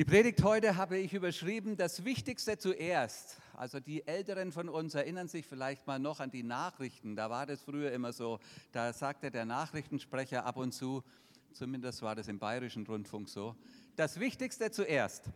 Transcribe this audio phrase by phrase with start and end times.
[0.00, 3.36] Die Predigt heute habe ich überschrieben, das Wichtigste zuerst.
[3.52, 7.16] Also die Älteren von uns erinnern sich vielleicht mal noch an die Nachrichten.
[7.16, 8.40] Da war das früher immer so,
[8.72, 11.04] da sagte der Nachrichtensprecher ab und zu,
[11.52, 13.54] zumindest war das im bayerischen Rundfunk so,
[13.94, 15.26] das Wichtigste zuerst.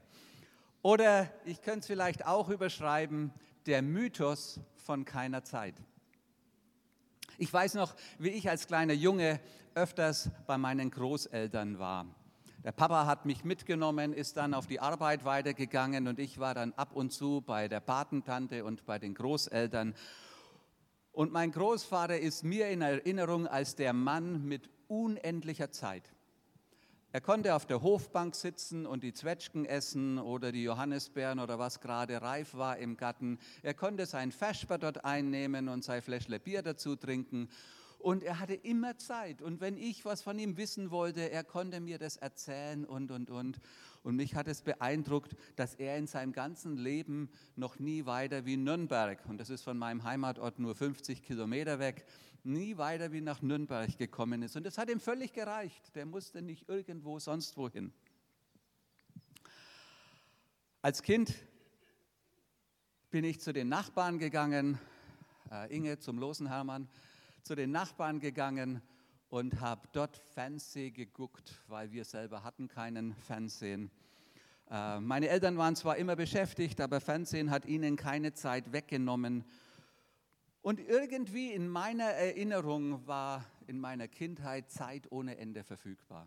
[0.81, 3.35] Oder ich könnte es vielleicht auch überschreiben,
[3.67, 5.75] der Mythos von keiner Zeit.
[7.37, 9.41] Ich weiß noch, wie ich als kleiner Junge
[9.75, 12.07] öfters bei meinen Großeltern war.
[12.65, 16.73] Der Papa hat mich mitgenommen, ist dann auf die Arbeit weitergegangen und ich war dann
[16.73, 19.95] ab und zu bei der Patentante und bei den Großeltern.
[21.13, 26.11] Und mein Großvater ist mir in Erinnerung als der Mann mit unendlicher Zeit.
[27.13, 31.81] Er konnte auf der Hofbank sitzen und die Zwetschgen essen oder die Johannisbeeren oder was
[31.81, 33.39] gerade reif war im Garten.
[33.63, 37.51] Er konnte sein Vesper dort einnehmen und sein Fläschle Bier dazu trinken.
[38.05, 39.41] Und er hatte immer Zeit.
[39.41, 43.31] Und wenn ich was von ihm wissen wollte, er konnte mir das erzählen und, und,
[43.31, 43.61] und.
[44.03, 48.59] Und mich hat es beeindruckt, dass er in seinem ganzen Leben noch nie weiter wie
[48.59, 52.05] Nürnberg, und das ist von meinem Heimatort nur 50 Kilometer weg,
[52.43, 54.55] nie weiter wie nach Nürnberg gekommen ist.
[54.55, 55.97] Und das hat ihm völlig gereicht.
[55.97, 57.91] Der musste nicht irgendwo sonst wohin.
[60.83, 61.33] Als Kind
[63.11, 64.79] bin ich zu den Nachbarn gegangen,
[65.51, 66.87] äh, Inge zum losen Hermann
[67.45, 68.81] zu den Nachbarn gegangen
[69.29, 73.91] und habe dort Fernsehen geguckt, weil wir selber hatten keinen Fernsehen.
[74.71, 79.45] Äh, meine Eltern waren zwar immer beschäftigt, aber Fernsehen hat ihnen keine Zeit weggenommen.
[80.63, 86.27] Und irgendwie in meiner Erinnerung war in meiner Kindheit Zeit ohne Ende verfügbar.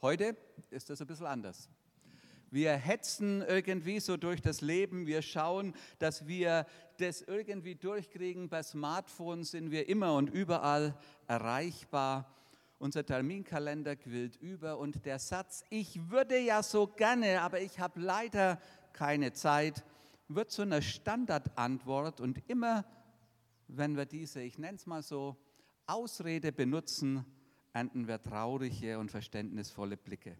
[0.00, 0.36] Heute
[0.70, 1.68] ist das ein bisschen anders.
[2.50, 5.08] Wir hetzen irgendwie so durch das Leben.
[5.08, 6.66] Wir schauen, dass wir
[7.00, 8.48] das irgendwie durchkriegen.
[8.48, 12.32] Bei Smartphones sind wir immer und überall erreichbar.
[12.78, 18.00] Unser Terminkalender quillt über und der Satz, ich würde ja so gerne, aber ich habe
[18.00, 18.60] leider
[18.92, 19.84] keine Zeit,
[20.28, 22.84] wird zu einer Standardantwort und immer,
[23.68, 25.36] wenn wir diese, ich nenne es mal so,
[25.86, 27.24] Ausrede benutzen,
[27.72, 30.36] ernten wir traurige und verständnisvolle Blicke.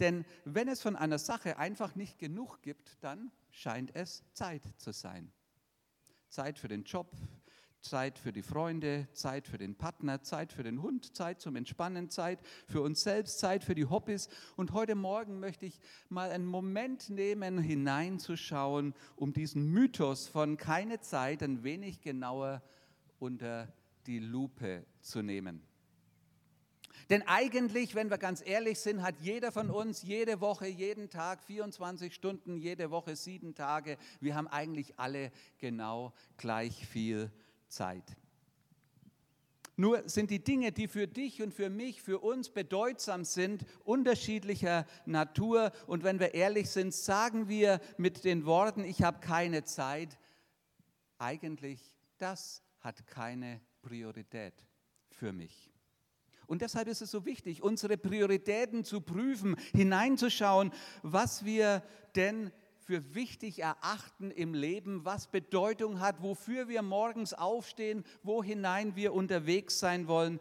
[0.00, 4.92] Denn wenn es von einer Sache einfach nicht genug gibt, dann scheint es Zeit zu
[4.92, 5.32] sein.
[6.28, 7.14] Zeit für den Job,
[7.82, 12.08] Zeit für die Freunde, Zeit für den Partner, Zeit für den Hund, Zeit zum Entspannen,
[12.08, 14.28] Zeit für uns selbst, Zeit für die Hobbys.
[14.56, 21.00] Und heute Morgen möchte ich mal einen Moment nehmen, hineinzuschauen, um diesen Mythos von keine
[21.00, 22.62] Zeit ein wenig genauer
[23.18, 23.72] unter
[24.06, 25.62] die Lupe zu nehmen.
[27.10, 31.42] Denn eigentlich, wenn wir ganz ehrlich sind, hat jeder von uns jede Woche, jeden Tag
[31.44, 33.98] 24 Stunden, jede Woche sieben Tage.
[34.20, 37.30] Wir haben eigentlich alle genau gleich viel
[37.68, 38.16] Zeit.
[39.76, 44.86] Nur sind die Dinge, die für dich und für mich, für uns bedeutsam sind, unterschiedlicher
[45.06, 45.72] Natur.
[45.86, 50.18] Und wenn wir ehrlich sind, sagen wir mit den Worten, ich habe keine Zeit,
[51.18, 51.80] eigentlich,
[52.18, 54.54] das hat keine Priorität
[55.10, 55.71] für mich.
[56.52, 60.70] Und deshalb ist es so wichtig, unsere Prioritäten zu prüfen, hineinzuschauen,
[61.02, 61.82] was wir
[62.14, 68.96] denn für wichtig erachten im Leben, was Bedeutung hat, wofür wir morgens aufstehen, wo hinein
[68.96, 70.40] wir unterwegs sein wollen.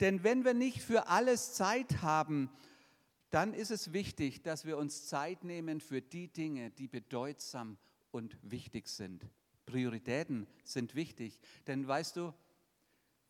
[0.00, 2.48] Denn wenn wir nicht für alles Zeit haben,
[3.28, 7.76] dann ist es wichtig, dass wir uns Zeit nehmen für die Dinge, die bedeutsam
[8.12, 9.26] und wichtig sind.
[9.66, 12.32] Prioritäten sind wichtig, denn weißt du,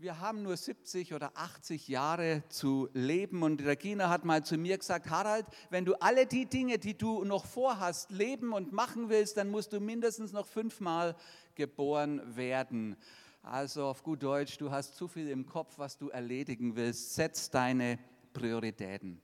[0.00, 3.42] wir haben nur 70 oder 80 Jahre zu leben.
[3.42, 7.22] Und Regina hat mal zu mir gesagt, Harald, wenn du alle die Dinge, die du
[7.24, 11.16] noch vorhast, leben und machen willst, dann musst du mindestens noch fünfmal
[11.54, 12.96] geboren werden.
[13.42, 17.14] Also auf gut Deutsch, du hast zu viel im Kopf, was du erledigen willst.
[17.14, 17.98] Setz deine
[18.32, 19.20] Prioritäten.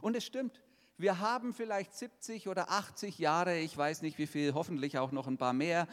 [0.00, 0.62] Und es stimmt,
[0.96, 5.26] wir haben vielleicht 70 oder 80 Jahre, ich weiß nicht wie viel, hoffentlich auch noch
[5.26, 5.88] ein paar mehr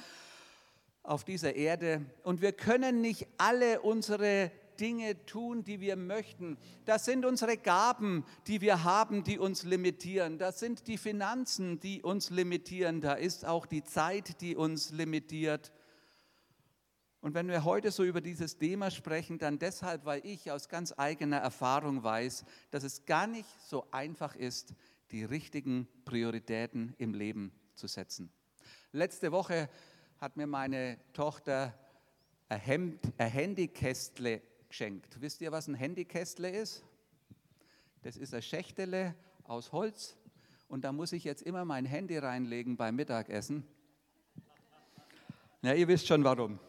[1.04, 6.58] auf dieser Erde und wir können nicht alle unsere Dinge tun, die wir möchten.
[6.86, 10.40] Das sind unsere Gaben, die wir haben, die uns limitieren.
[10.40, 13.00] Das sind die Finanzen, die uns limitieren.
[13.00, 15.72] Da ist auch die Zeit, die uns limitiert.
[17.22, 20.96] Und wenn wir heute so über dieses Thema sprechen, dann deshalb, weil ich aus ganz
[20.98, 24.74] eigener Erfahrung weiß, dass es gar nicht so einfach ist,
[25.12, 28.32] die richtigen Prioritäten im Leben zu setzen.
[28.92, 29.70] Letzte Woche
[30.22, 31.74] hat mir meine Tochter
[32.48, 35.20] ein, Hemd, ein Handykästle geschenkt.
[35.20, 36.84] Wisst ihr, was ein Handykästle ist?
[38.04, 39.16] Das ist ein Schächtele
[39.46, 40.16] aus Holz
[40.68, 43.66] und da muss ich jetzt immer mein Handy reinlegen beim Mittagessen.
[45.64, 46.60] Ja, ihr wisst schon warum.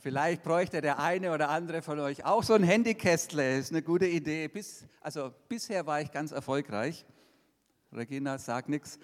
[0.00, 3.58] Vielleicht bräuchte der eine oder andere von euch auch so ein Handykästle.
[3.58, 4.48] Ist eine gute Idee.
[4.48, 7.06] Bis, also bisher war ich ganz erfolgreich.
[7.92, 8.98] Regina, sag nichts.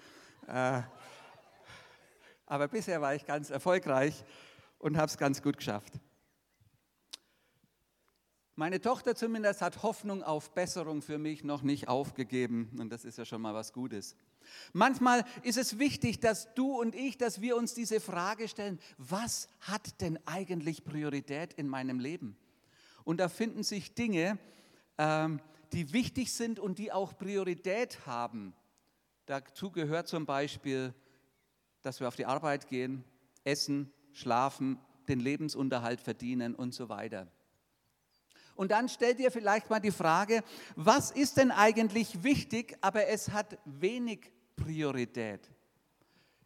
[0.47, 0.81] Äh,
[2.51, 4.25] aber bisher war ich ganz erfolgreich
[4.77, 5.93] und habe es ganz gut geschafft.
[8.55, 13.17] Meine Tochter zumindest hat Hoffnung auf Besserung für mich noch nicht aufgegeben und das ist
[13.17, 14.17] ja schon mal was Gutes.
[14.73, 19.47] Manchmal ist es wichtig, dass du und ich, dass wir uns diese Frage stellen, was
[19.61, 22.35] hat denn eigentlich Priorität in meinem Leben?
[23.05, 24.37] Und da finden sich Dinge,
[24.97, 25.39] ähm,
[25.71, 28.53] die wichtig sind und die auch Priorität haben.
[29.25, 30.93] Dazu gehört zum Beispiel,
[31.81, 33.03] dass wir auf die Arbeit gehen,
[33.43, 37.27] essen, schlafen, den Lebensunterhalt verdienen und so weiter.
[38.55, 40.43] Und dann stellt ihr vielleicht mal die Frage,
[40.75, 45.49] was ist denn eigentlich wichtig, aber es hat wenig Priorität?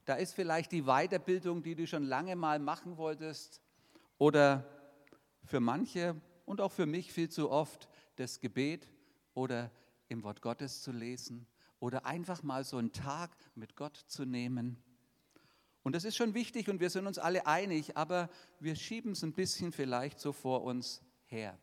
[0.05, 3.61] Da ist vielleicht die Weiterbildung, die du schon lange mal machen wolltest,
[4.17, 4.65] oder
[5.43, 6.15] für manche
[6.45, 8.87] und auch für mich viel zu oft das Gebet
[9.33, 9.71] oder
[10.07, 11.47] im Wort Gottes zu lesen
[11.79, 14.81] oder einfach mal so einen Tag mit Gott zu nehmen.
[15.85, 19.21] Und das ist schon wichtig und wir sind uns alle einig, aber wir schieben es
[19.21, 21.59] ein bisschen vielleicht so vor uns her.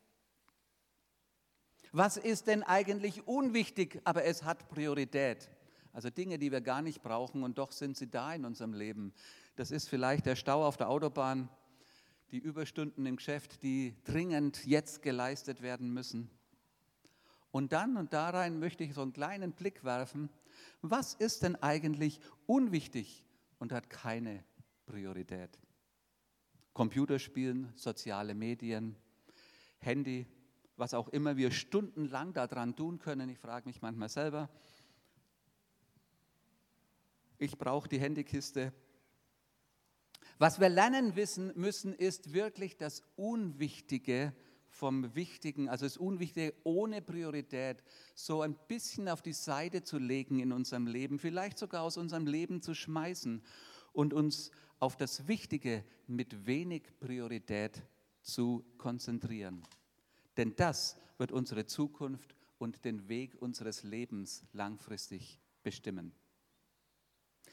[1.90, 5.50] Was ist denn eigentlich unwichtig, aber es hat Priorität?
[5.92, 9.12] Also Dinge, die wir gar nicht brauchen und doch sind sie da in unserem Leben.
[9.56, 11.48] Das ist vielleicht der Stau auf der Autobahn,
[12.30, 16.30] die Überstunden im Geschäft, die dringend jetzt geleistet werden müssen.
[17.50, 20.28] Und dann und da rein möchte ich so einen kleinen Blick werfen.
[20.80, 23.24] Was ist denn eigentlich unwichtig
[23.62, 24.42] und hat keine
[24.86, 25.56] Priorität?
[26.72, 28.96] Computerspielen, soziale Medien,
[29.78, 30.26] Handy,
[30.76, 33.28] was auch immer wir stundenlang daran tun können.
[33.28, 34.50] Ich frage mich manchmal selber,
[37.38, 38.72] ich brauche die Handykiste.
[40.38, 44.34] Was wir lernen wissen müssen, ist wirklich das Unwichtige
[44.72, 47.84] vom Wichtigen, also das Unwichtige ohne Priorität,
[48.14, 52.26] so ein bisschen auf die Seite zu legen in unserem Leben, vielleicht sogar aus unserem
[52.26, 53.42] Leben zu schmeißen
[53.92, 57.82] und uns auf das Wichtige mit wenig Priorität
[58.22, 59.62] zu konzentrieren.
[60.36, 66.12] Denn das wird unsere Zukunft und den Weg unseres Lebens langfristig bestimmen.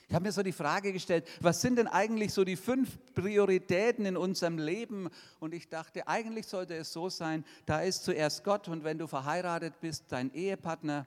[0.09, 4.07] Ich habe mir so die Frage gestellt, was sind denn eigentlich so die fünf Prioritäten
[4.07, 5.07] in unserem Leben?
[5.39, 9.05] Und ich dachte, eigentlich sollte es so sein, da ist zuerst Gott und wenn du
[9.05, 11.05] verheiratet bist, dein Ehepartner,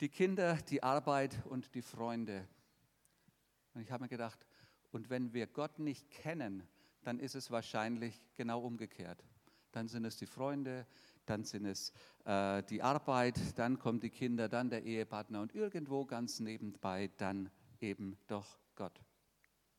[0.00, 2.48] die Kinder, die Arbeit und die Freunde.
[3.74, 4.44] Und ich habe mir gedacht,
[4.90, 6.64] und wenn wir Gott nicht kennen,
[7.04, 9.22] dann ist es wahrscheinlich genau umgekehrt
[9.72, 10.86] dann sind es die Freunde,
[11.26, 11.92] dann sind es
[12.24, 17.50] äh, die Arbeit, dann kommen die Kinder, dann der Ehepartner und irgendwo ganz nebenbei dann
[17.80, 19.00] eben doch Gott.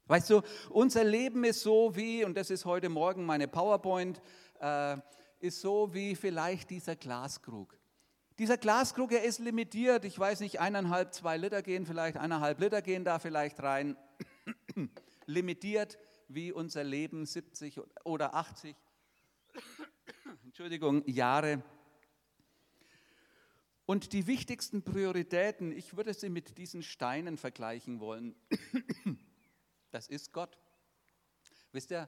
[0.05, 4.21] Weißt du, unser Leben ist so wie, und das ist heute Morgen meine PowerPoint,
[4.59, 4.97] äh,
[5.39, 7.77] ist so wie vielleicht dieser Glaskrug.
[8.39, 10.05] Dieser Glaskrug, er ist limitiert.
[10.05, 13.95] Ich weiß nicht, eineinhalb, zwei Liter gehen vielleicht, eineinhalb Liter gehen da vielleicht rein.
[15.25, 15.97] limitiert
[16.27, 18.75] wie unser Leben 70 oder 80
[20.53, 21.63] Entschuldigung, Jahre.
[23.87, 28.35] Und die wichtigsten Prioritäten, ich würde sie mit diesen Steinen vergleichen wollen.
[29.89, 30.59] Das ist Gott.
[31.71, 32.07] Wisst ihr,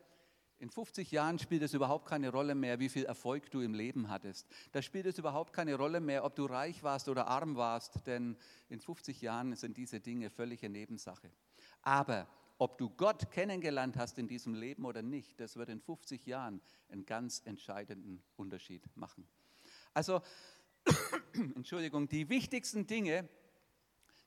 [0.59, 4.09] in 50 Jahren spielt es überhaupt keine Rolle mehr, wie viel Erfolg du im Leben
[4.09, 4.47] hattest.
[4.73, 8.37] Da spielt es überhaupt keine Rolle mehr, ob du reich warst oder arm warst, denn
[8.69, 11.31] in 50 Jahren sind diese Dinge völlige Nebensache.
[11.81, 16.25] Aber ob du Gott kennengelernt hast in diesem Leben oder nicht, das wird in 50
[16.25, 19.27] Jahren einen ganz entscheidenden Unterschied machen.
[19.93, 20.21] Also,
[21.33, 23.27] Entschuldigung, die wichtigsten Dinge,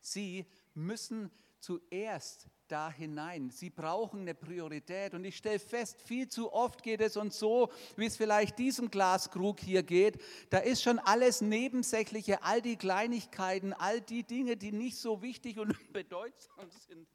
[0.00, 1.30] sie müssen
[1.60, 3.50] zuerst da hinein.
[3.50, 5.14] Sie brauchen eine Priorität.
[5.14, 8.90] Und ich stelle fest, viel zu oft geht es uns so, wie es vielleicht diesem
[8.90, 10.20] Glaskrug hier geht.
[10.50, 15.58] Da ist schon alles Nebensächliche, all die Kleinigkeiten, all die Dinge, die nicht so wichtig
[15.58, 17.08] und bedeutsam sind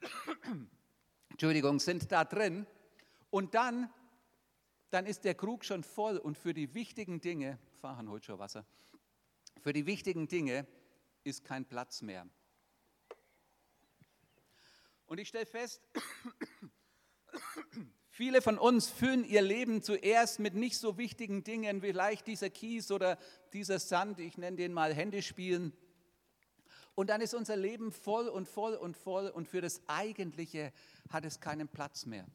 [1.30, 2.66] Entschuldigung, sind da drin.
[3.30, 3.92] Und dann,
[4.90, 8.64] dann ist der Krug schon voll und für die wichtigen Dinge, fahren heute schon Wasser,
[9.60, 10.66] für die wichtigen Dinge
[11.24, 12.26] ist kein Platz mehr.
[15.06, 15.82] Und ich stelle fest,
[18.10, 22.50] viele von uns füllen ihr Leben zuerst mit nicht so wichtigen Dingen, wie vielleicht dieser
[22.50, 23.18] Kies oder
[23.52, 25.72] dieser Sand, ich nenne den mal Händespielen.
[26.98, 30.72] Und dann ist unser Leben voll und voll und voll und für das Eigentliche
[31.10, 32.26] hat es keinen Platz mehr.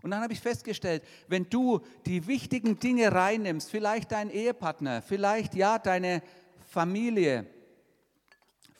[0.00, 5.54] Und dann habe ich festgestellt, wenn du die wichtigen Dinge reinnimmst, vielleicht dein Ehepartner, vielleicht
[5.54, 6.22] ja deine
[6.64, 7.46] Familie,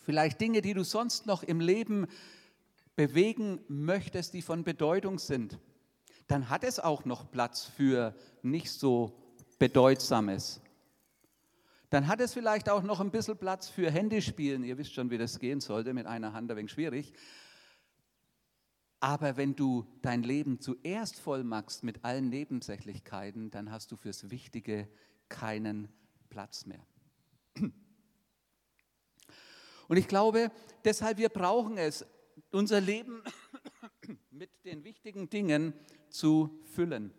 [0.01, 2.07] vielleicht Dinge, die du sonst noch im Leben
[2.97, 5.59] bewegen möchtest, die von Bedeutung sind,
[6.27, 9.13] dann hat es auch noch Platz für nicht so
[9.59, 10.63] Bedeutsames.
[11.90, 14.62] Dann hat es vielleicht auch noch ein bisschen Platz für Handyspielen.
[14.62, 17.14] Ihr wisst schon, wie das gehen sollte, mit einer Hand ein wenig schwierig.
[19.00, 24.30] Aber wenn du dein Leben zuerst voll machst mit allen Nebensächlichkeiten, dann hast du fürs
[24.30, 24.88] Wichtige
[25.28, 25.88] keinen
[26.28, 26.85] Platz mehr.
[29.88, 30.52] Und ich glaube,
[30.85, 32.04] deshalb wir brauchen es,
[32.50, 33.23] unser Leben
[34.30, 35.73] mit den wichtigen Dingen
[36.11, 37.12] zu füllen.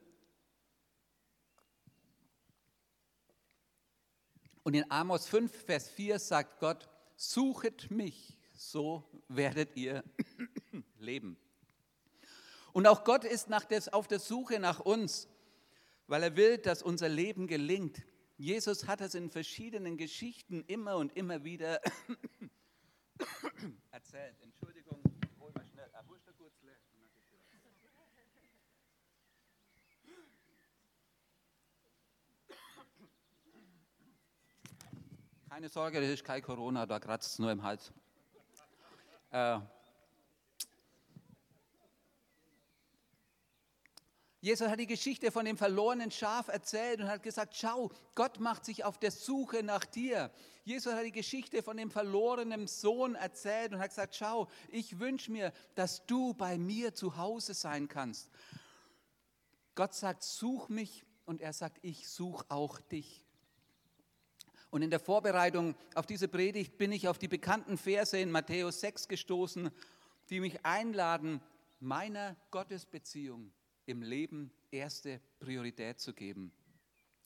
[4.64, 10.04] Und in Amos 5, Vers 4 sagt Gott, suchet mich, so werdet ihr
[11.00, 11.38] leben.
[12.74, 15.28] Und auch Gott ist des, auf der Suche nach uns,
[16.08, 18.02] weil er will, dass unser Leben gelingt.
[18.38, 21.82] Jesus hat es in verschiedenen Geschichten immer und immer wieder
[23.92, 24.36] erzählt.
[24.42, 25.02] Entschuldigung,
[25.40, 26.78] hol mal schnell ein Wustergutzle.
[35.50, 37.92] Keine Sorge, das ist kein Corona, da kratzt es nur im Hals.
[39.32, 39.60] Äh,
[44.42, 48.64] Jesus hat die Geschichte von dem verlorenen Schaf erzählt und hat gesagt, schau, Gott macht
[48.64, 50.32] sich auf der Suche nach dir.
[50.66, 55.32] Jesus hat die Geschichte von dem verlorenen Sohn erzählt und hat gesagt, schau, ich wünsche
[55.32, 58.30] mir, dass du bei mir zu Hause sein kannst.
[59.74, 63.26] Gott sagt, such mich und er sagt, ich suche auch dich.
[64.72, 68.82] Und in der Vorbereitung auf diese Predigt bin ich auf die bekannten Verse in Matthäus
[68.82, 69.72] 6 gestoßen,
[70.30, 71.42] die mich einladen,
[71.80, 73.52] meiner Gottesbeziehung
[73.86, 76.52] im Leben erste Priorität zu geben,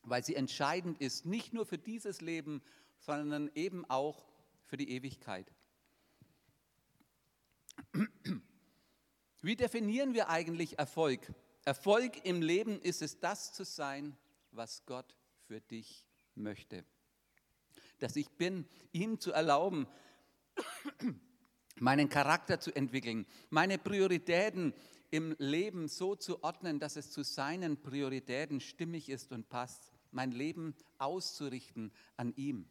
[0.04, 2.62] weil sie entscheidend ist, nicht nur für dieses Leben,
[3.00, 4.26] sondern eben auch
[4.64, 5.52] für die Ewigkeit.
[9.42, 11.34] Wie definieren wir eigentlich Erfolg?
[11.66, 14.16] Erfolg im Leben ist es, das zu sein,
[14.52, 16.86] was Gott für dich möchte.
[18.04, 19.88] Dass ich bin, ihm zu erlauben,
[21.80, 24.74] meinen Charakter zu entwickeln, meine Prioritäten
[25.10, 30.32] im Leben so zu ordnen, dass es zu seinen Prioritäten stimmig ist und passt, mein
[30.32, 32.68] Leben auszurichten an ihm.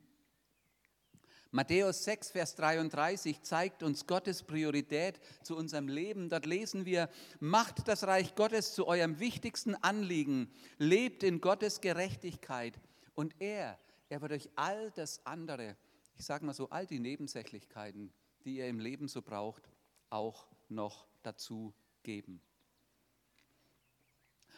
[1.51, 6.29] Matthäus 6, Vers 33 zeigt uns Gottes Priorität zu unserem Leben.
[6.29, 7.09] Dort lesen wir,
[7.41, 12.79] macht das Reich Gottes zu eurem wichtigsten Anliegen, lebt in Gottes Gerechtigkeit
[13.15, 13.79] und er,
[14.13, 15.75] er wird euch all das andere,
[16.19, 18.13] ich sage mal so, all die Nebensächlichkeiten,
[18.45, 19.71] die ihr im Leben so braucht,
[20.11, 22.43] auch noch dazu geben.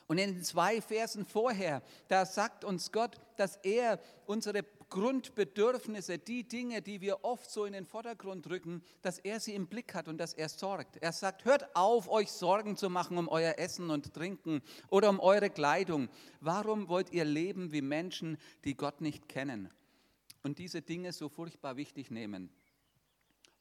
[0.08, 6.46] Und in den zwei Versen vorher, da sagt uns Gott, dass er unsere Grundbedürfnisse, die
[6.46, 10.06] Dinge, die wir oft so in den Vordergrund rücken, dass er sie im Blick hat
[10.06, 10.98] und dass er sorgt.
[10.98, 15.18] Er sagt, hört auf, euch Sorgen zu machen um euer Essen und Trinken oder um
[15.18, 16.08] eure Kleidung.
[16.38, 19.68] Warum wollt ihr leben wie Menschen, die Gott nicht kennen
[20.44, 22.48] und diese Dinge so furchtbar wichtig nehmen?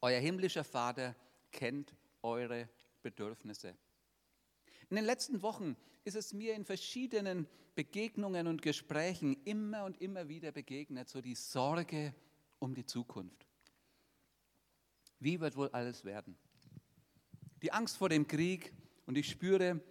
[0.02, 1.16] Euer himmlischer Vater
[1.52, 2.70] kennt eure
[3.02, 3.74] Bedürfnisse.
[4.90, 10.28] In den letzten Wochen ist es mir in verschiedenen Begegnungen und Gesprächen immer und immer
[10.28, 12.14] wieder begegnet, so die Sorge
[12.60, 13.48] um die Zukunft.
[15.20, 16.36] Wie wird wohl alles werden?
[17.62, 18.74] Die Angst vor dem Krieg
[19.06, 19.82] und ich spüre,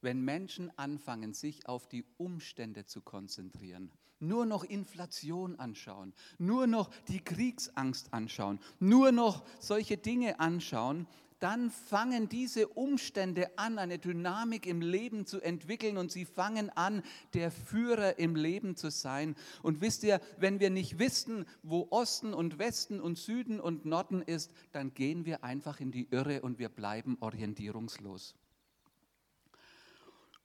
[0.00, 6.90] wenn Menschen anfangen, sich auf die Umstände zu konzentrieren, nur noch Inflation anschauen, nur noch
[7.06, 11.06] die Kriegsangst anschauen, nur noch solche Dinge anschauen,
[11.44, 17.02] dann fangen diese Umstände an, eine Dynamik im Leben zu entwickeln und sie fangen an,
[17.34, 19.36] der Führer im Leben zu sein.
[19.62, 24.22] Und wisst ihr, wenn wir nicht wissen, wo Osten und Westen und Süden und Norden
[24.22, 28.34] ist, dann gehen wir einfach in die Irre und wir bleiben orientierungslos.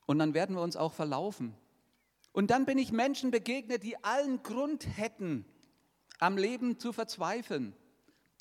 [0.06, 1.56] Und dann werden wir uns auch verlaufen.
[2.34, 5.46] Und dann bin ich Menschen begegnet, die allen Grund hätten,
[6.20, 7.74] am Leben zu verzweifeln,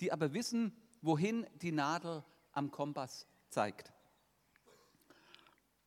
[0.01, 0.73] die aber wissen,
[1.03, 2.25] wohin die Nadel
[2.59, 3.93] am Kompass zeigt.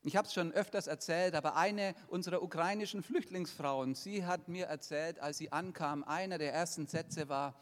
[0.03, 5.19] Ich habe es schon öfters erzählt, aber eine unserer ukrainischen Flüchtlingsfrauen, sie hat mir erzählt,
[5.19, 7.61] als sie ankam, einer der ersten Sätze war,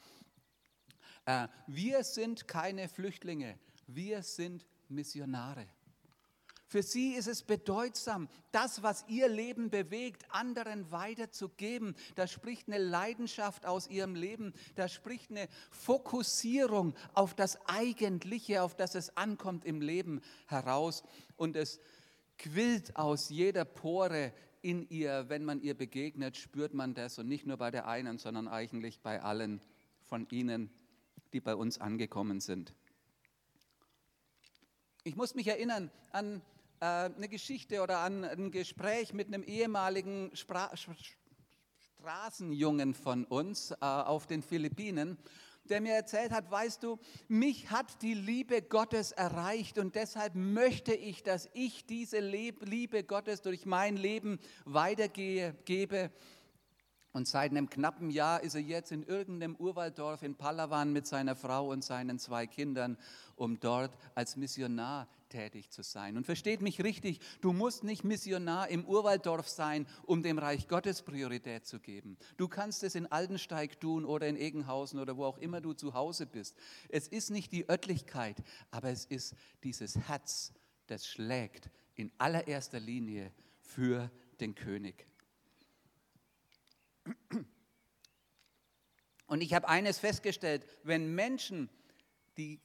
[1.25, 5.67] äh, wir sind keine Flüchtlinge, wir sind Missionare.
[6.69, 11.95] Für sie ist es bedeutsam, das, was ihr Leben bewegt, anderen weiterzugeben.
[12.13, 18.75] Da spricht eine Leidenschaft aus ihrem Leben, da spricht eine Fokussierung auf das Eigentliche, auf
[18.75, 21.01] das es ankommt im Leben heraus.
[21.37, 21.79] Und es
[22.37, 27.17] quillt aus jeder Pore in ihr, wenn man ihr begegnet, spürt man das.
[27.17, 29.59] Und nicht nur bei der einen, sondern eigentlich bei allen
[30.03, 30.69] von ihnen,
[31.33, 32.75] die bei uns angekommen sind.
[35.03, 36.43] Ich muss mich erinnern an
[36.79, 40.71] äh, eine Geschichte oder an ein Gespräch mit einem ehemaligen Spra
[41.99, 45.17] Straßenjungen von uns äh, auf den Philippinen,
[45.65, 50.93] der mir erzählt hat, weißt du, mich hat die Liebe Gottes erreicht und deshalb möchte
[50.93, 56.11] ich, dass ich diese Liebe Gottes durch mein Leben weitergebe.
[57.11, 61.35] Und seit einem knappen Jahr ist er jetzt in irgendeinem Urwalddorf in Palawan mit seiner
[61.35, 62.97] Frau und seinen zwei Kindern,
[63.35, 66.17] um dort als Missionar tätig zu sein.
[66.17, 71.01] Und versteht mich richtig, du musst nicht Missionar im Urwalddorf sein, um dem Reich Gottes
[71.01, 72.17] Priorität zu geben.
[72.37, 75.93] Du kannst es in Aldensteig tun oder in Egenhausen oder wo auch immer du zu
[75.93, 76.57] Hause bist.
[76.89, 78.37] Es ist nicht die Örtlichkeit,
[78.71, 80.53] aber es ist dieses Herz,
[80.87, 83.31] das schlägt in allererster Linie
[83.61, 84.09] für
[84.39, 85.05] den König.
[89.27, 91.69] Und ich habe eines festgestellt, wenn Menschen
[92.37, 92.59] die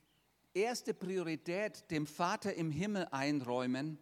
[0.55, 3.99] erste Priorität dem Vater im Himmel einräumen,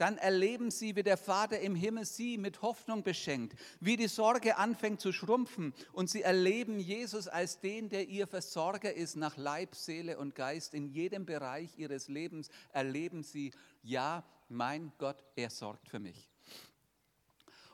[0.00, 4.56] dann erleben sie, wie der Vater im Himmel sie mit Hoffnung beschenkt, wie die Sorge
[4.56, 9.74] anfängt zu schrumpfen und sie erleben Jesus als den, der ihr Versorger ist nach Leib,
[9.74, 10.72] Seele und Geist.
[10.72, 13.52] In jedem Bereich ihres Lebens erleben sie,
[13.82, 16.30] ja, mein Gott, er sorgt für mich.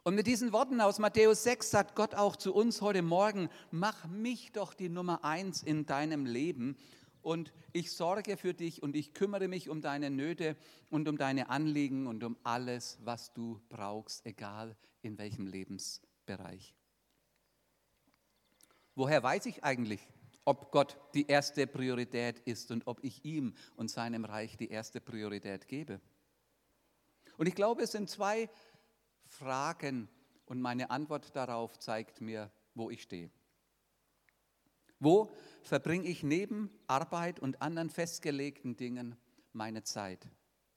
[0.02, 4.06] Und mit diesen Worten aus Matthäus 6 sagt Gott auch zu uns heute Morgen, mach
[4.06, 6.76] mich doch die Nummer eins in deinem Leben
[7.26, 10.56] und ich sorge für dich und ich kümmere mich um deine Nöte
[10.90, 16.76] und um deine Anliegen und um alles, was du brauchst, egal in welchem Lebensbereich.
[18.95, 20.06] Woher weiß ich eigentlich,
[20.45, 25.00] ob Gott die erste Priorität ist und ob ich ihm und seinem Reich die erste
[25.00, 26.00] Priorität gebe?
[27.38, 28.49] Und ich glaube, es sind zwei
[29.25, 30.09] Fragen
[30.45, 33.33] und meine Antwort darauf zeigt mir, wo ich stehe.
[35.06, 35.30] Wo
[35.62, 39.14] verbringe ich neben Arbeit und anderen festgelegten Dingen
[39.52, 40.28] meine Zeit,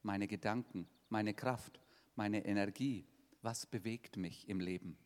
[0.03, 1.79] meine Gedanken, meine Kraft,
[2.15, 3.07] meine Energie?
[3.41, 5.00] Was bewegt mich im Leben?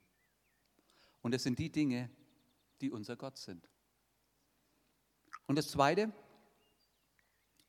[1.22, 2.10] Und es sind die Dinge,
[2.82, 3.70] die unser Gott sind.
[5.48, 6.12] Und das Zweite,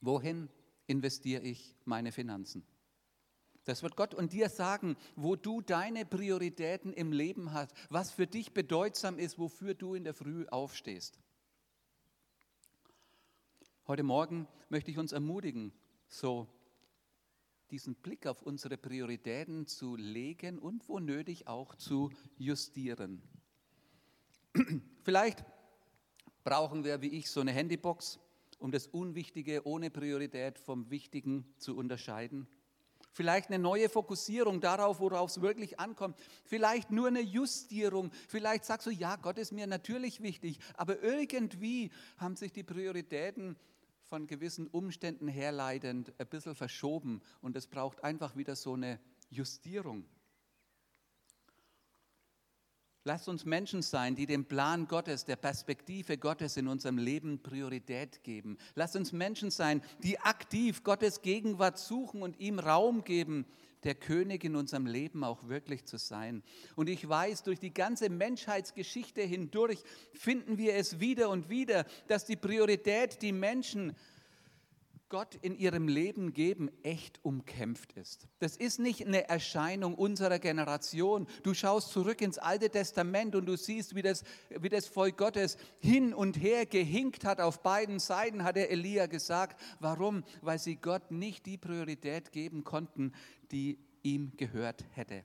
[0.00, 0.48] wohin
[0.88, 2.66] investiere ich meine Finanzen?
[3.62, 8.26] Das wird Gott und dir sagen, wo du deine Prioritäten im Leben hast, was für
[8.26, 11.20] dich bedeutsam ist, wofür du in der Früh aufstehst.
[13.86, 15.70] Heute Morgen möchte ich uns ermutigen,
[16.08, 16.48] so
[17.70, 23.20] diesen Blick auf unsere Prioritäten zu legen und wo nötig auch zu justieren.
[25.02, 25.44] Vielleicht
[26.44, 28.18] brauchen wir, wie ich, so eine Handybox,
[28.58, 32.48] um das Unwichtige ohne Priorität vom Wichtigen zu unterscheiden.
[33.12, 36.18] Vielleicht eine neue Fokussierung darauf, worauf es wirklich ankommt.
[36.44, 38.12] Vielleicht nur eine Justierung.
[38.28, 43.56] Vielleicht sagst du, ja, Gott ist mir natürlich wichtig, aber irgendwie haben sich die Prioritäten
[44.04, 50.04] von gewissen Umständen herleitend ein bisschen verschoben und es braucht einfach wieder so eine Justierung.
[53.06, 58.24] Lasst uns Menschen sein, die dem Plan Gottes, der Perspektive Gottes in unserem Leben Priorität
[58.24, 58.56] geben.
[58.74, 63.44] Lasst uns Menschen sein, die aktiv Gottes Gegenwart suchen und ihm Raum geben,
[63.84, 66.42] der König in unserem Leben auch wirklich zu sein.
[66.76, 69.78] Und ich weiß, durch die ganze Menschheitsgeschichte hindurch
[70.12, 73.94] finden wir es wieder und wieder, dass die Priorität, die Menschen
[75.08, 78.26] Gott in ihrem Leben geben, echt umkämpft ist.
[78.38, 81.26] Das ist nicht eine Erscheinung unserer Generation.
[81.42, 85.56] Du schaust zurück ins Alte Testament und du siehst, wie das, wie das Volk Gottes
[85.78, 87.40] hin und her gehinkt hat.
[87.40, 89.60] Auf beiden Seiten hat der Elia gesagt.
[89.80, 90.24] Warum?
[90.42, 93.12] Weil sie Gott nicht die Priorität geben konnten,
[93.52, 95.24] die ihm gehört hätte.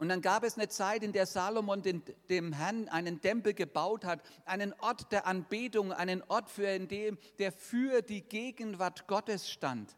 [0.00, 4.06] Und dann gab es eine Zeit, in der Salomon den, dem Herrn einen Tempel gebaut
[4.06, 9.50] hat, einen Ort der Anbetung, einen Ort, für in dem, der für die Gegenwart Gottes
[9.50, 9.94] stand.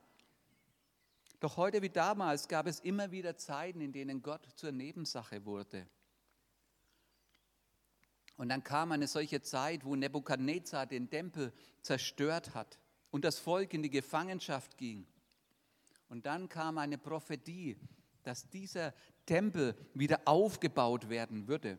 [1.38, 5.86] Doch heute wie damals gab es immer wieder Zeiten, in denen Gott zur Nebensache wurde.
[8.36, 12.80] Und dann kam eine solche Zeit, wo Nebukadnezar den Tempel zerstört hat
[13.12, 15.06] und das Volk in die Gefangenschaft ging.
[16.08, 17.78] Und dann kam eine Prophetie,
[18.22, 18.94] dass dieser
[19.26, 21.78] Tempel wieder aufgebaut werden würde.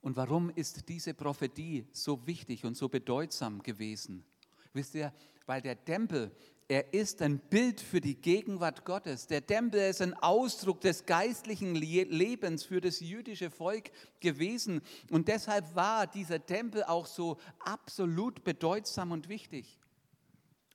[0.00, 4.24] Und warum ist diese Prophetie so wichtig und so bedeutsam gewesen?
[4.72, 5.12] Wisst ihr,
[5.46, 6.30] weil der Tempel,
[6.68, 9.26] er ist ein Bild für die Gegenwart Gottes.
[9.26, 14.80] Der Tempel ist ein Ausdruck des geistlichen Lebens für das jüdische Volk gewesen.
[15.10, 19.80] Und deshalb war dieser Tempel auch so absolut bedeutsam und wichtig.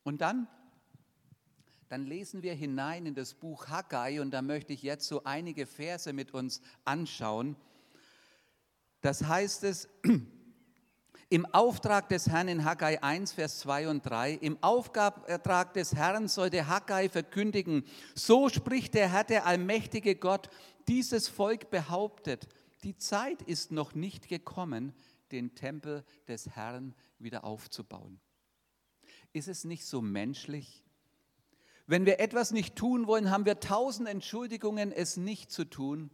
[0.04, 0.48] Und dann
[1.90, 5.68] dann lesen wir hinein in das Buch Haggai und da möchte ich jetzt so einige
[5.68, 7.56] Verse mit uns anschauen.
[9.02, 9.88] Das heißt es
[11.30, 16.28] im Auftrag des Herrn in Haggai 1, Vers 2 und 3, im Auftrag des Herrn
[16.28, 17.84] sollte Haggai verkündigen,
[18.16, 20.50] so spricht der Herr, der allmächtige Gott,
[20.88, 22.48] dieses Volk behauptet,
[22.84, 24.94] die Zeit ist noch nicht gekommen,
[25.32, 28.20] den Tempel des Herrn wieder aufzubauen.
[29.34, 30.85] Ist es nicht so menschlich?
[31.88, 36.10] Wenn wir etwas nicht tun wollen, haben wir tausend Entschuldigungen, es nicht zu tun.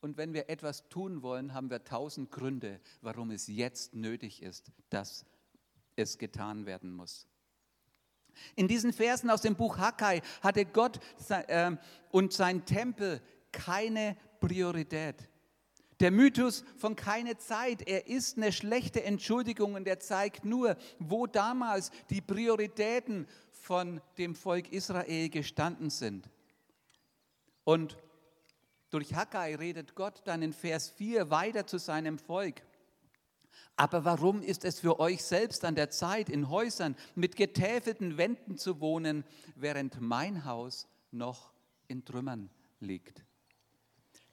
[0.00, 4.70] Und wenn wir etwas tun wollen, haben wir tausend Gründe, warum es jetzt nötig ist,
[4.88, 5.26] dass
[5.96, 7.26] es getan werden muss.
[8.54, 11.00] In diesen Versen aus dem Buch Haggai hatte Gott
[11.48, 11.78] ähm,
[12.10, 13.20] und sein Tempel
[13.52, 15.28] keine Priorität.
[16.00, 21.26] Der Mythos von keine Zeit, er ist eine schlechte Entschuldigung und er zeigt nur, wo
[21.26, 23.26] damals die Prioritäten
[23.60, 26.28] von dem Volk Israel gestanden sind.
[27.64, 27.96] Und
[28.90, 32.62] durch Haggai redet Gott dann in Vers 4 weiter zu seinem Volk.
[33.76, 38.58] Aber warum ist es für euch selbst an der Zeit, in Häusern mit getäfelten Wänden
[38.58, 41.52] zu wohnen, während mein Haus noch
[41.88, 43.24] in Trümmern liegt?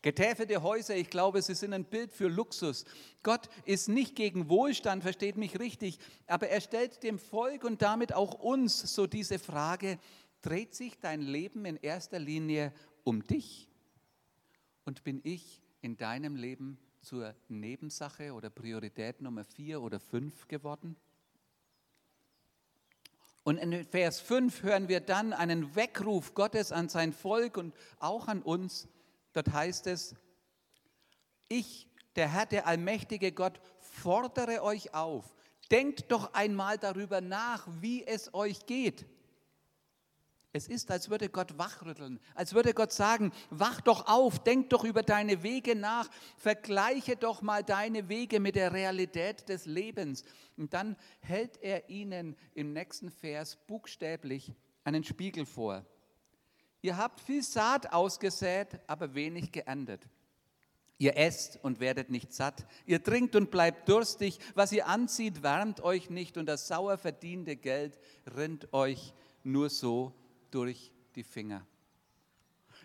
[0.02, 2.86] Getäfelte Häuser, ich glaube, sie sind ein Bild für Luxus.
[3.24, 8.14] Gott ist nicht gegen Wohlstand, versteht mich richtig, aber er stellt dem Volk und damit
[8.14, 10.00] auch uns so diese Frage,
[10.42, 12.72] dreht sich dein Leben in erster Linie
[13.04, 13.68] um dich?
[14.86, 20.96] Und bin ich in deinem Leben zur Nebensache oder Priorität Nummer vier oder fünf geworden?
[23.48, 28.28] Und in Vers 5 hören wir dann einen Weckruf Gottes an sein Volk und auch
[28.28, 28.90] an uns.
[29.34, 30.16] Dort heißt es,
[31.50, 35.36] ich, der Herr, der allmächtige Gott, fordere euch auf.
[35.72, 39.06] Denkt doch einmal darüber nach, wie es euch geht.
[40.54, 44.86] Es ist, als würde Gott wachrütteln, als würde Gott sagen, wach doch auf, denk doch
[44.86, 50.24] über deine Wege nach, vergleiche doch mal deine Wege mit der Realität des Lebens.
[50.56, 54.52] Und dann hält er ihnen im nächsten Vers buchstäblich
[54.84, 55.86] einen Spiegel vor.
[56.82, 60.08] Ihr habt viel Saat ausgesät, aber wenig geerntet.
[61.00, 62.66] Ihr esst und werdet nicht satt.
[62.86, 64.40] Ihr trinkt und bleibt durstig.
[64.56, 68.00] Was ihr anzieht, wärmt euch nicht und das sauer verdiente Geld
[68.36, 69.13] rinnt euch
[69.44, 70.13] nur so
[70.50, 71.66] durch die Finger.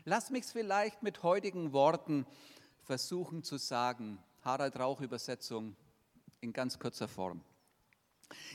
[0.04, 2.26] Lass mich es vielleicht mit heutigen Worten
[2.82, 4.18] versuchen zu sagen.
[4.42, 5.76] Harald Rauch Übersetzung
[6.40, 7.40] in ganz kurzer Form.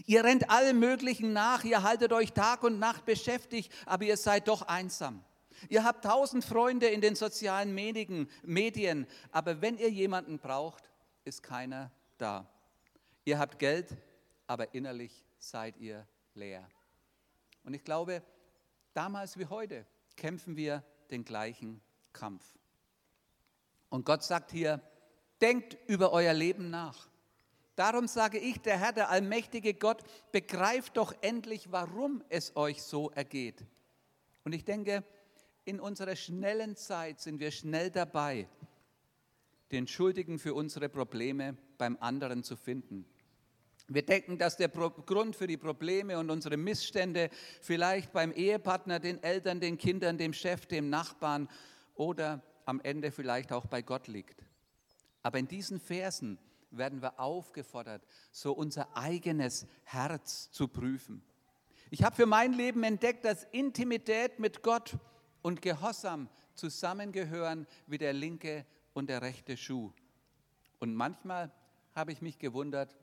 [0.06, 4.48] Ihr rennt allem Möglichen nach, ihr haltet euch Tag und Nacht beschäftigt, aber ihr seid
[4.48, 5.24] doch einsam.
[5.70, 10.92] Ihr habt tausend Freunde in den sozialen Medien, aber wenn ihr jemanden braucht,
[11.26, 12.48] ist keiner da.
[13.26, 13.98] Ihr habt Geld,
[14.46, 16.68] aber innerlich seid ihr leer.
[17.63, 18.22] Und ich glaube,
[18.98, 19.86] Damals wie heute
[20.16, 21.82] kämpfen wir den gleichen
[22.13, 22.44] Kampf.
[23.90, 24.82] Und Gott sagt hier,
[25.40, 27.08] denkt über euer Leben nach.
[27.78, 33.12] Darum sage ich, der Herr, der allmächtige Gott, begreift doch endlich, warum es euch so
[33.12, 33.63] ergeht.
[34.44, 35.04] Und ich denke,
[35.63, 38.50] in unserer schnellen Zeit sind wir schnell dabei,
[39.72, 43.06] den Schuldigen für unsere Probleme beim anderen zu finden.
[43.88, 47.30] Wir denken, dass der Grund für die Probleme und unsere Missstände
[47.62, 51.48] vielleicht beim Ehepartner, den Eltern, den Kindern, dem Chef, dem Nachbarn
[51.94, 54.44] oder am Ende vielleicht auch bei Gott liegt.
[55.22, 56.40] Aber in diesen Versen
[56.71, 61.23] werden wir aufgefordert, so unser eigenes Herz zu prüfen.
[61.89, 64.97] Ich habe für mein Leben entdeckt, dass Intimität mit Gott
[65.41, 69.93] und Gehorsam zusammengehören wie der linke und der rechte Schuh.
[70.80, 71.51] Und manchmal
[71.95, 72.95] habe ich mich gewundert,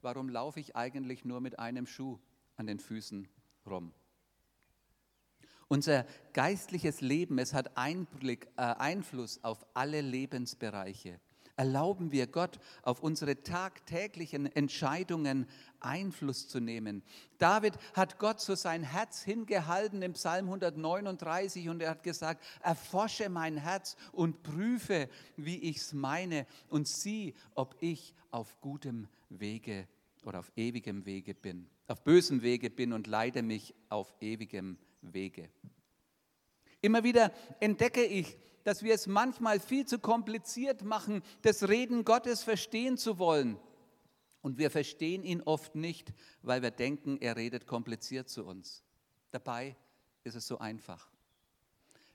[0.00, 2.18] warum laufe ich eigentlich nur mit einem Schuh
[2.56, 3.28] an den Füßen
[3.66, 3.92] rum?
[5.68, 6.04] Unser
[6.34, 11.18] geistliches Leben, es hat Einblick, äh, Einfluss auf alle Lebensbereiche.
[11.56, 15.46] Erlauben wir Gott, auf unsere tagtäglichen Entscheidungen
[15.80, 17.02] Einfluss zu nehmen.
[17.38, 23.28] David hat Gott so sein Herz hingehalten im Psalm 139 und er hat gesagt, erforsche
[23.28, 29.86] mein Herz und prüfe, wie ich es meine und sieh, ob ich auf gutem Wege
[30.24, 35.50] oder auf ewigem Wege bin, auf bösem Wege bin und leide mich auf ewigem Wege.
[36.82, 42.42] Immer wieder entdecke ich, dass wir es manchmal viel zu kompliziert machen, das Reden Gottes
[42.42, 43.58] verstehen zu wollen.
[44.42, 48.82] Und wir verstehen ihn oft nicht, weil wir denken, er redet kompliziert zu uns.
[49.30, 49.76] Dabei
[50.24, 51.10] ist es so einfach.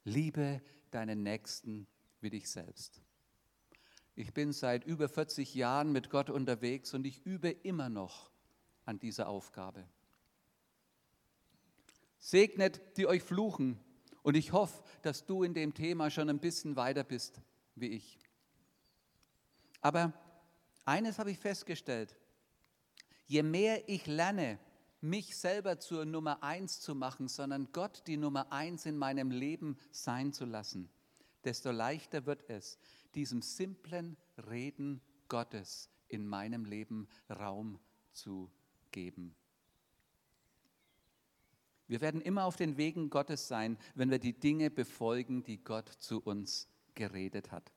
[0.03, 1.87] Liebe deinen Nächsten
[2.21, 3.01] wie dich selbst.
[4.15, 8.31] Ich bin seit über 40 Jahren mit Gott unterwegs und ich übe immer noch
[8.83, 9.87] an dieser Aufgabe.
[12.17, 13.79] Segnet, die euch fluchen.
[14.27, 17.39] Und ich hoffe, dass du in dem Thema schon ein bisschen weiter bist
[17.75, 18.19] wie ich.
[19.79, 20.11] Aber
[20.83, 22.13] eines habe ich festgestellt.
[23.25, 24.59] Je mehr ich lerne,
[24.99, 29.77] mich selber zur Nummer eins zu machen, sondern Gott die Nummer eins in meinem Leben
[29.91, 30.89] sein zu lassen,
[31.45, 32.77] desto leichter wird es,
[33.15, 34.17] diesem simplen
[34.49, 37.79] Reden Gottes in meinem Leben Raum
[38.11, 38.51] zu
[38.91, 39.37] geben.
[41.87, 45.89] Wir werden immer auf den Wegen Gottes sein, wenn wir die Dinge befolgen, die Gott
[45.99, 47.71] zu uns geredet hat.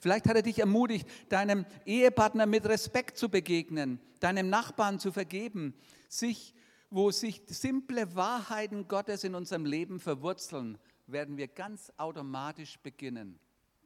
[0.00, 5.74] Vielleicht hat er dich ermutigt, deinem Ehepartner mit Respekt zu begegnen, deinem Nachbarn zu vergeben,
[6.08, 6.54] sich,
[6.88, 13.40] wo sich simple Wahrheiten Gottes in unserem Leben verwurzeln, werden wir ganz automatisch beginnen,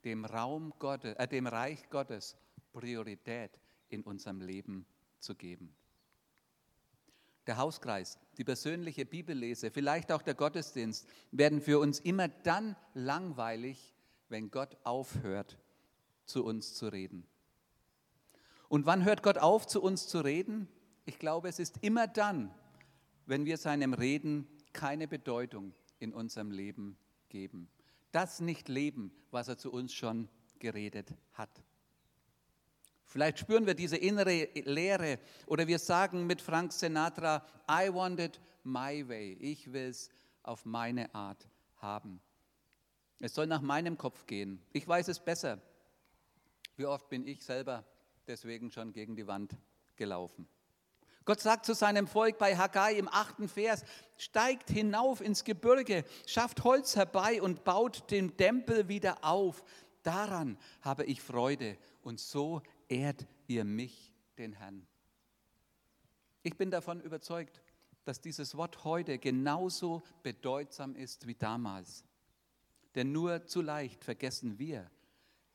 [0.04, 2.37] dem, Raum Gottes, äh, dem Reich Gottes
[2.72, 3.58] Priorität
[3.88, 4.85] in unserem Leben
[5.20, 5.74] zu geben.
[7.46, 13.94] Der Hauskreis, die persönliche Bibellese, vielleicht auch der Gottesdienst werden für uns immer dann langweilig,
[14.28, 15.59] wenn Gott aufhört,
[16.24, 17.26] zu uns zu reden.
[18.68, 20.68] Und wann hört Gott auf, zu uns zu reden?
[21.05, 22.55] Ich glaube, es ist immer dann,
[23.26, 26.96] wenn wir seinem Reden keine Bedeutung in unserem Leben
[27.28, 27.68] geben.
[28.12, 30.28] Das nicht leben, was er zu uns schon
[30.59, 31.62] geredet hat.
[33.12, 38.40] Vielleicht spüren wir diese innere Leere oder wir sagen mit Frank Sinatra, I want it
[38.64, 39.35] my way.
[39.35, 40.09] Ich will es
[40.42, 41.46] auf meine Art
[41.77, 42.22] haben.
[43.20, 44.62] Es soll nach meinem Kopf gehen.
[44.72, 45.61] Ich weiß es besser.
[46.77, 47.85] Wie oft bin ich selber
[48.27, 49.59] deswegen schon gegen die Wand
[49.96, 50.48] gelaufen?
[51.27, 53.85] Gott sagt zu seinem Volk bei Haggai im achten Vers,
[54.16, 59.62] steigt hinauf ins Gebirge, schafft Holz herbei und baut den Tempel wieder auf.
[60.03, 64.87] Daran habe ich Freude und so ehrt ihr mich, den Herrn.
[66.42, 67.62] Ich bin davon überzeugt,
[68.05, 72.05] dass dieses Wort heute genauso bedeutsam ist wie damals.
[72.94, 74.90] Denn nur zu leicht vergessen wir,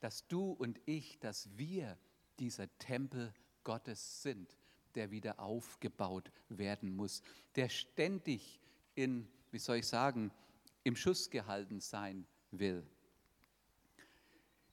[0.00, 1.96] dass du und ich, dass wir
[2.40, 4.56] dieser Tempel Gottes sind,
[4.96, 7.22] der wieder aufgebaut werden muss,
[7.54, 8.60] der ständig
[8.96, 10.32] in, wie soll ich sagen,
[10.82, 12.84] im Schuss gehalten sein will.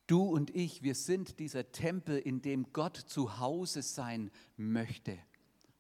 [0.08, 5.18] Du und ich, wir sind dieser Tempel, in dem Gott zu Hause sein möchte.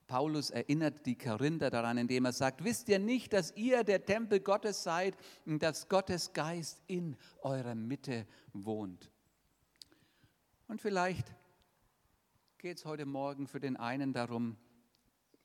[0.07, 4.39] Paulus erinnert die Korinther daran, indem er sagt, wisst ihr nicht, dass ihr der Tempel
[4.39, 9.11] Gottes seid und dass Gottes Geist in eurer Mitte wohnt.
[10.67, 11.33] Und vielleicht
[12.57, 14.57] geht es heute Morgen für den einen darum,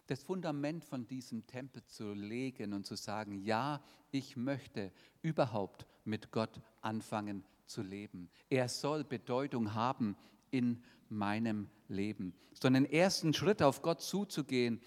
[0.07, 6.33] das Fundament von diesem Tempel zu legen und zu sagen, ja, ich möchte überhaupt mit
[6.33, 8.31] Gott anfangen zu leben.
[8.49, 10.17] Er soll Bedeutung haben
[10.51, 12.35] in meinem Leben.
[12.53, 14.81] So einen ersten Schritt auf Gott zuzugehen.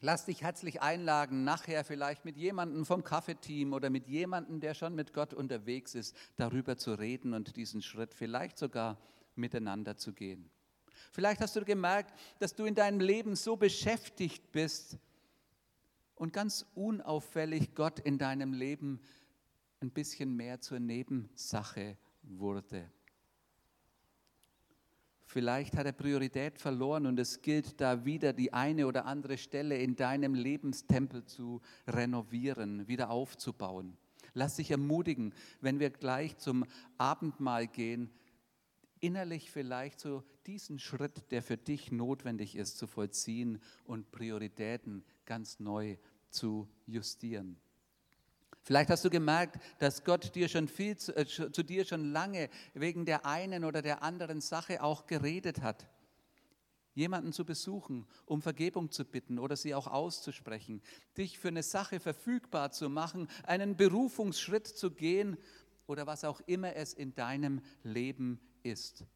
[0.00, 4.96] Lass dich herzlich einladen, nachher vielleicht mit jemandem vom Kaffeeteam oder mit jemandem, der schon
[4.96, 8.98] mit Gott unterwegs ist, darüber zu reden und diesen Schritt vielleicht sogar
[9.36, 10.50] miteinander zu gehen.
[11.12, 14.98] Vielleicht hast du gemerkt, dass du in deinem Leben so beschäftigt bist
[16.16, 19.00] und ganz unauffällig Gott in deinem Leben
[19.82, 22.90] ein bisschen mehr zur Nebensache wurde.
[25.32, 29.78] Vielleicht hat er Priorität verloren und es gilt da wieder die eine oder andere Stelle
[29.78, 33.96] in deinem Lebenstempel zu renovieren, wieder aufzubauen.
[34.34, 36.66] Lass dich ermutigen, wenn wir gleich zum
[36.98, 38.10] Abendmahl gehen,
[39.00, 45.60] innerlich vielleicht so diesen Schritt, der für dich notwendig ist, zu vollziehen und Prioritäten ganz
[45.60, 45.96] neu
[46.28, 47.61] zu justieren.
[48.64, 52.48] Vielleicht hast du gemerkt, dass Gott dir schon viel zu, äh, zu dir schon lange
[52.74, 55.88] wegen der einen oder der anderen Sache auch geredet hat.
[56.94, 60.82] Jemanden zu besuchen, um Vergebung zu bitten oder sie auch auszusprechen,
[61.16, 65.38] dich für eine Sache verfügbar zu machen, einen Berufungsschritt zu gehen
[65.86, 69.06] oder was auch immer es in deinem Leben ist.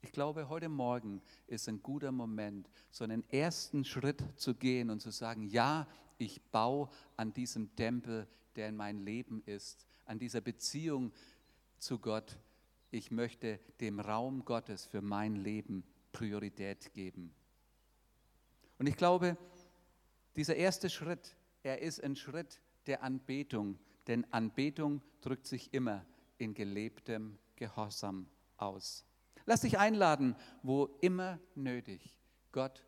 [0.00, 5.00] Ich glaube, heute Morgen ist ein guter Moment, so einen ersten Schritt zu gehen und
[5.00, 8.28] zu sagen, ja, ich baue an diesem Tempel
[8.58, 11.12] der in mein Leben ist, an dieser Beziehung
[11.78, 12.38] zu Gott.
[12.90, 17.34] Ich möchte dem Raum Gottes für mein Leben Priorität geben.
[18.78, 19.36] Und ich glaube,
[20.36, 26.04] dieser erste Schritt, er ist ein Schritt der Anbetung, denn Anbetung drückt sich immer
[26.38, 29.04] in gelebtem Gehorsam aus.
[29.46, 32.18] Lass dich einladen, wo immer nötig,
[32.52, 32.84] Gott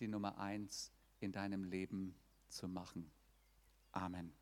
[0.00, 2.14] die Nummer eins in deinem Leben
[2.48, 3.10] zu machen.
[3.92, 4.41] Amen.